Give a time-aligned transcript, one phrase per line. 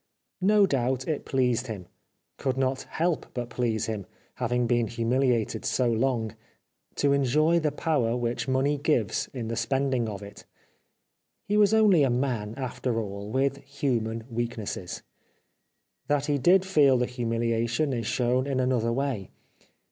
[0.41, 1.85] No doubt it pleased him—
[2.39, 6.35] could not help but please him, having been humiliated so long—
[6.95, 10.43] to enjoy the power which money gives in the spending of it.
[11.47, 15.03] He was only a man after all, with human weaknesses.
[16.07, 19.29] That he did feel the humiliation is shown in another way.